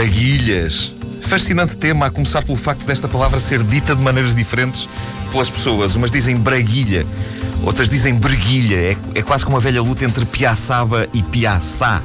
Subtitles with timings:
[0.00, 0.94] Braguilhas.
[1.28, 4.88] Fascinante tema, a começar pelo facto desta palavra ser dita de maneiras diferentes
[5.30, 5.94] pelas pessoas.
[5.94, 7.04] Umas dizem braguilha,
[7.64, 8.76] outras dizem breguilha.
[8.76, 12.00] É, é quase como uma velha luta entre piaçaba e piaçá.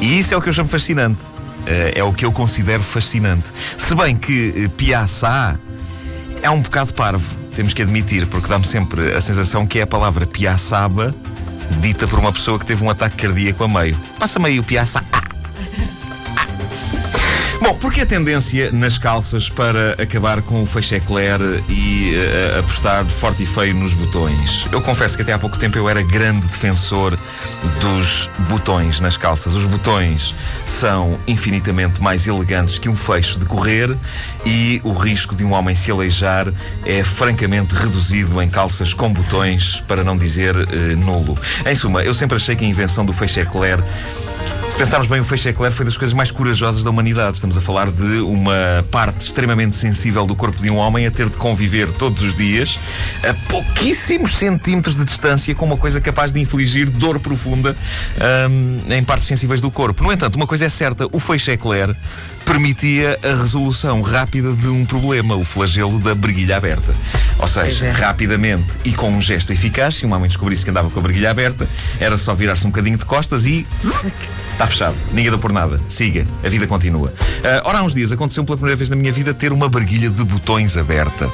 [0.00, 1.18] E isso é o que eu chamo fascinante.
[1.66, 3.42] Eh, é o que eu considero fascinante.
[3.76, 5.56] Se bem que eh, piaçá
[6.42, 9.86] é um bocado parvo, temos que admitir, porque dá-me sempre a sensação que é a
[9.86, 11.12] palavra piaçaba
[11.80, 13.96] dita por uma pessoa que teve um ataque cardíaco a meio.
[14.16, 15.02] Passa meio piaçá.
[17.60, 23.04] Bom, porque a tendência nas calças para acabar com o feixe eclair e uh, apostar
[23.04, 24.66] forte e feio nos botões?
[24.72, 27.18] Eu confesso que até há pouco tempo eu era grande defensor
[27.78, 29.52] dos botões nas calças.
[29.52, 33.94] Os botões são infinitamente mais elegantes que um fecho de correr
[34.46, 36.50] e o risco de um homem se aleijar
[36.86, 41.38] é francamente reduzido em calças com botões, para não dizer uh, nulo.
[41.66, 43.78] Em suma, eu sempre achei que a invenção do feixe eclair
[44.70, 47.34] se pensarmos bem, o feixe eclair foi das coisas mais corajosas da humanidade.
[47.34, 51.28] Estamos a falar de uma parte extremamente sensível do corpo de um homem a ter
[51.28, 52.78] de conviver todos os dias
[53.28, 57.76] a pouquíssimos centímetros de distância com uma coisa capaz de infligir dor profunda
[58.48, 60.04] um, em partes sensíveis do corpo.
[60.04, 61.94] No entanto, uma coisa é certa: o feixe eclair
[62.44, 66.94] permitia a resolução rápida de um problema, o flagelo da briguilha aberta.
[67.40, 67.90] Ou seja, é.
[67.90, 71.30] rapidamente e com um gesto eficaz, se um homem descobrisse que andava com a briguilha
[71.30, 71.68] aberta,
[71.98, 73.66] era só virar-se um bocadinho de costas e.
[74.60, 74.94] Está fechado.
[75.14, 75.80] Ninguém deu por nada.
[75.88, 76.26] Siga.
[76.44, 77.08] A vida continua.
[77.08, 77.14] Uh,
[77.64, 80.22] ora, há uns dias aconteceu pela primeira vez na minha vida ter uma barguilha de
[80.22, 81.30] botões aberta.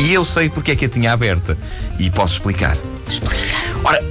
[0.00, 1.56] E eu sei porque é que a tinha aberta.
[2.00, 2.76] E posso explicar.
[3.06, 3.36] Explica.
[3.84, 4.02] Ora,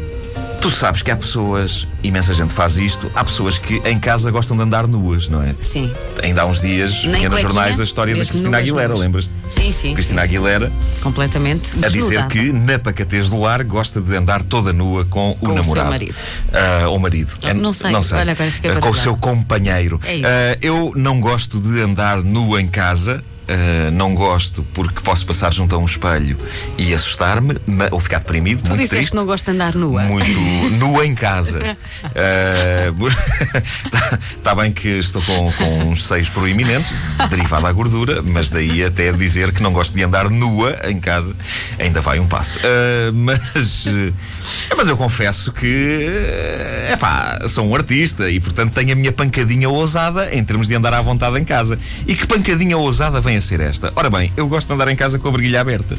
[0.68, 4.58] Tu sabes que há pessoas, imensa gente faz isto, há pessoas que em casa gostam
[4.58, 5.56] de andar nuas, não é?
[5.62, 5.90] Sim.
[6.22, 9.32] Ainda há uns dias Nem vinha nos jornais a história da Cristina Aguilera, lembras-te?
[9.48, 9.94] Sim, sim.
[9.94, 10.70] Cristina sim, Aguilera.
[11.02, 11.88] Completamente desnuda.
[11.88, 15.56] A dizer que na pacatez do lar gosta de andar toda nua com, com o
[15.56, 15.64] namorado.
[15.64, 16.16] Com o seu marido.
[16.50, 17.34] Uh, ou marido.
[17.44, 17.92] É, não sei.
[17.92, 18.18] Não sei.
[18.18, 20.02] Olha, agora uh, com o seu companheiro.
[20.04, 20.26] É isso.
[20.26, 23.24] Uh, eu não gosto de andar nua em casa.
[23.48, 26.38] Uh, não gosto porque posso passar junto a um espelho
[26.78, 27.56] e assustar-me
[27.92, 28.62] ou ficar deprimido.
[28.62, 30.04] Tu muito disseste triste, que não gosto de andar nua.
[30.04, 30.30] Muito
[30.78, 31.60] nua em casa.
[32.04, 32.92] Está
[34.12, 36.94] uh, tá bem que estou com, com uns seios proeminentes,
[37.30, 41.34] derivado à gordura, mas daí até dizer que não gosto de andar nua em casa,
[41.80, 42.60] ainda vai um passo.
[42.60, 43.86] Uh, mas,
[44.76, 46.10] mas eu confesso que
[46.92, 50.94] epá, sou um artista e portanto tenho a minha pancadinha ousada em termos de andar
[50.94, 51.80] à vontade em casa.
[52.06, 53.92] E que pancadinha ousada vem a ser esta?
[53.96, 55.98] Ora bem, eu gosto de andar em casa com a briguilha aberta.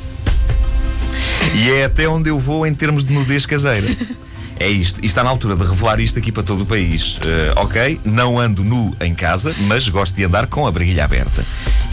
[1.54, 3.88] E é até onde eu vou em termos de nudez caseira.
[4.60, 5.00] É isto.
[5.03, 7.16] E está na altura de revelar isto aqui para todo o país.
[7.19, 11.44] Uh, ok, não ando nu em casa, mas gosto de andar com a briguilha aberta.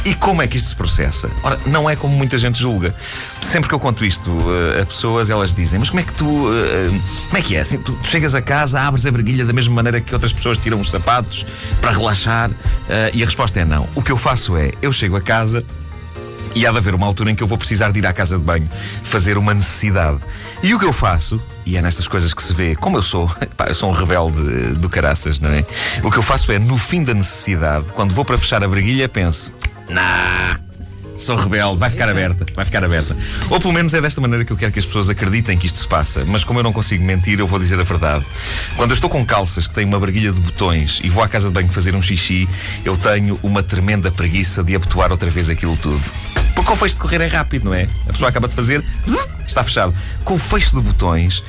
[0.06, 1.30] E como é que isto se processa?
[1.42, 2.94] Ora, não é como muita gente julga.
[3.42, 6.26] Sempre que eu conto isto uh, a pessoas, elas dizem: Mas como é que tu.
[6.26, 7.62] Uh, como é que é?
[7.62, 10.60] Assim, tu, tu, chegas a casa, abres a briguilha da mesma maneira que outras pessoas
[10.60, 11.44] tiram os sapatos
[11.82, 12.52] para relaxar?
[13.14, 13.90] e a resposta é não.
[13.96, 15.66] O que eu faço é: eu chego a casa
[16.56, 18.38] e há de haver uma altura em que eu vou precisar de ir à casa
[18.38, 18.68] de banho
[19.04, 20.20] fazer uma necessidade.
[20.64, 23.30] E o que eu faço, e é nestas coisas que se vê, como eu sou,
[23.58, 24.40] pá, eu sou um rebelde
[24.76, 25.66] do caraças, não é?
[26.02, 29.10] O que eu faço é, no fim da necessidade, quando vou para fechar a briguilha,
[29.10, 29.54] penso:
[29.90, 30.60] nah,
[31.18, 33.16] sou rebelde, vai ficar aberta, vai ficar aberta.
[33.50, 35.80] Ou pelo menos é desta maneira que eu quero que as pessoas acreditem que isto
[35.80, 36.24] se passa.
[36.26, 38.26] Mas como eu não consigo mentir, eu vou dizer a verdade.
[38.76, 41.48] Quando eu estou com calças que têm uma barguilha de botões e vou à casa
[41.48, 42.48] de banho fazer um xixi,
[42.84, 46.04] eu tenho uma tremenda preguiça de abotoar outra vez aquilo tudo.
[46.56, 47.88] Porque o fecho de correr é rápido, não é?
[48.08, 48.84] A pessoa acaba de fazer,
[49.46, 49.94] está fechado.
[50.24, 51.44] Com o fecho de botões,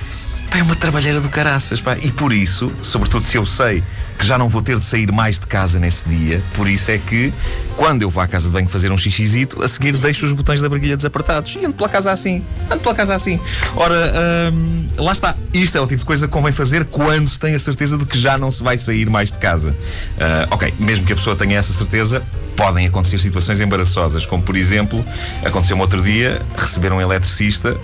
[0.57, 1.97] pá, é uma trabalheira do caraças, pá.
[2.03, 3.83] E por isso, sobretudo se eu sei
[4.19, 6.97] que já não vou ter de sair mais de casa nesse dia, por isso é
[6.97, 7.33] que,
[7.77, 10.61] quando eu vou à casa de banho fazer um xixizito, a seguir deixo os botões
[10.61, 12.43] da barguilha desapertados e ando pela casa assim.
[12.71, 13.39] Ando pela casa assim.
[13.75, 14.13] Ora,
[14.53, 15.35] hum, lá está.
[15.53, 18.07] Isto é o tipo de coisa que convém fazer quando se tem a certeza de
[18.07, 19.71] que já não se vai sair mais de casa.
[19.71, 22.23] Uh, ok, mesmo que a pessoa tenha essa certeza,
[22.57, 25.05] podem acontecer situações embaraçosas, como por exemplo,
[25.45, 27.77] aconteceu-me outro dia, receber um eletricista,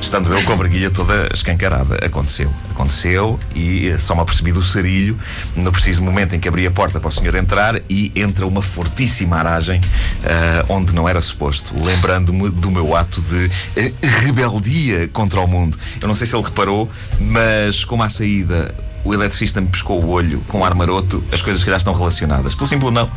[0.00, 1.96] estando eu com a barguilha toda escancarada.
[2.04, 5.18] Aconteceu, aconteceu e só me apercebi do sarilho
[5.54, 8.62] no preciso momento em que abri a porta para o senhor entrar e entra uma
[8.62, 15.40] fortíssima aragem uh, onde não era suposto, lembrando-me do meu ato de uh, rebeldia contra
[15.40, 15.78] o mundo.
[16.00, 18.74] Eu não sei se ele reparou, mas como à saída
[19.04, 22.54] o eletricista me pescou o olho com ar maroto, as coisas que já estão relacionadas.
[22.54, 23.08] Pelo simples não,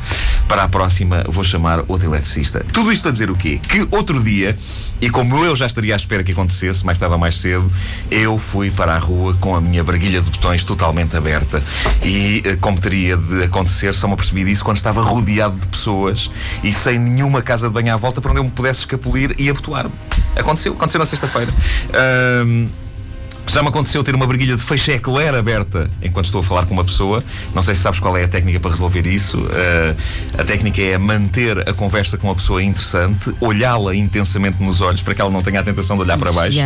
[0.48, 2.66] para a próxima vou chamar outro eletricista.
[2.72, 3.60] Tudo isto para dizer o quê?
[3.68, 4.58] Que outro dia,
[5.02, 7.70] e como eu já estaria à espera que acontecesse, tarde ou mais cedo,
[8.10, 11.62] eu fui para a rua com a minha braguilha de botões totalmente aberta.
[12.04, 16.32] E eh, como teria de acontecer, só me apercebi disso quando estava rodeado de pessoas
[16.64, 19.50] e sem nenhuma casa de banho à volta para onde eu me pudesse escapulir e
[19.50, 19.92] abotoar-me.
[20.36, 21.52] Aconteceu, aconteceu na sexta-feira.
[22.46, 22.68] Um,
[23.54, 26.74] Já me aconteceu ter uma briguilha de feixe eclair aberta enquanto estou a falar com
[26.74, 27.24] uma pessoa.
[27.54, 29.38] Não sei se sabes qual é a técnica para resolver isso.
[29.38, 29.96] Uh,
[30.40, 35.14] a técnica é manter a conversa com a pessoa interessante, olhá-la intensamente nos olhos para
[35.14, 36.58] que ela não tenha a tentação de olhar para baixo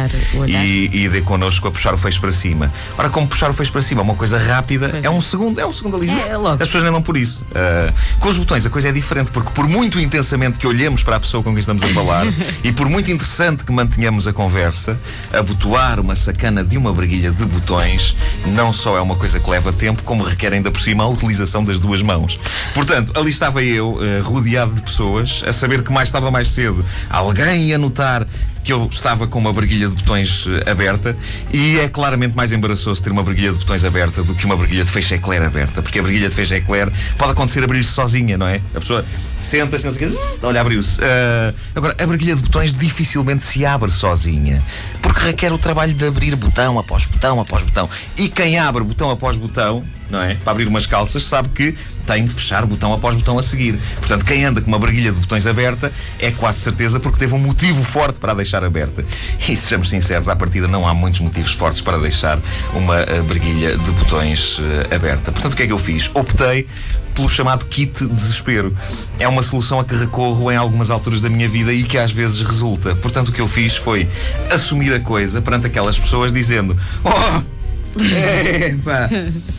[0.48, 2.72] e, e dê connosco a puxar o feixe para cima.
[2.98, 4.01] Ora, como puxar o feixe para cima?
[4.01, 6.10] Uma coisa rápida, pois é um segundo, é um segundo ali.
[6.10, 6.36] É, é.
[6.54, 7.42] As pessoas nem dão por isso.
[7.51, 11.18] Uh, com os botões a coisa é diferente, porque por muito intensamente que olhemos para
[11.18, 12.25] a pessoa com quem estamos a falar
[12.63, 14.98] e por muito interessante que mantenhamos a conversa,
[15.34, 18.15] abotoar uma sacana de uma briguilha de botões
[18.47, 21.63] não só é uma coisa que leva tempo, como requer ainda por cima a utilização
[21.63, 22.39] das duas mãos.
[22.74, 26.50] Portanto, ali estava eu, uh, rodeado de pessoas, a saber que mais tarde ou mais
[26.50, 28.27] cedo alguém ia notar
[28.68, 31.15] que eu estava com uma briguilha de botões eh, aberta
[31.53, 34.83] e é claramente mais embaraçoso ter uma briguilha de botões aberta do que uma briguilha
[34.83, 38.45] de feixe eclair aberta, porque a briguilha de feixe eclair pode acontecer abrir-se sozinha, não
[38.45, 38.59] é?
[38.75, 39.06] A pessoa
[39.39, 41.00] senta-se, e olha, abriu-se.
[41.00, 44.62] Uh, agora, a briguilha de botões dificilmente se abre sozinha,
[45.07, 47.89] porque requer o trabalho de abrir botão após botão após botão.
[48.18, 50.36] E quem abre botão após botão, não é?
[50.36, 53.80] Para abrir umas calças, sabe que tem de fechar botão após botão a seguir.
[54.00, 57.39] Portanto, quem anda com uma briguilha de botões aberta é quase certeza porque teve um
[57.39, 59.06] motivo forte para a deixar aberta.
[59.48, 62.38] E sejamos sinceros, à partida não há muitos motivos fortes para deixar
[62.74, 65.31] uma uh, briguilha de botões uh, aberta.
[65.31, 66.10] Portanto, o que é que eu fiz?
[66.13, 66.68] Optei
[67.17, 68.77] pelo chamado kit desespero.
[69.19, 72.11] É uma solução a que recorro em algumas alturas da minha vida e que às
[72.11, 72.95] vezes resulta.
[72.95, 74.07] Portanto, o que eu fiz foi
[74.51, 77.57] assumir a coisa perante aquelas pessoas dizendo: Oh!
[77.99, 79.09] Epá,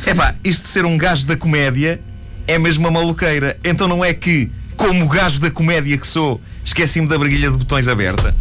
[0.06, 2.00] epá, isto de ser um gajo da comédia
[2.46, 3.58] é mesmo uma maluqueira.
[3.64, 7.88] Então não é que, como gajo da comédia que sou, esqueci-me da briguilha de botões
[7.88, 8.32] aberta?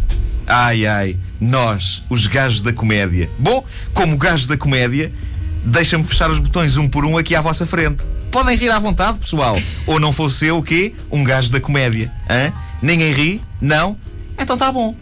[0.46, 3.28] Ai ai, nós, os gajos da comédia.
[3.36, 5.12] Bom, como gajo da comédia,
[5.64, 7.98] deixa-me fechar os botões um por um aqui à vossa frente.
[8.30, 9.56] Podem rir à vontade, pessoal.
[9.86, 10.94] Ou não fosse eu o quê?
[11.10, 12.12] Um gajo da comédia.
[12.28, 12.52] Hã?
[12.82, 13.42] Ninguém ri?
[13.60, 13.96] Não?
[14.38, 14.94] Então tá bom.